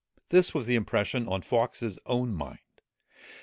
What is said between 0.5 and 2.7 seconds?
was the impression on Fawkes's own mind.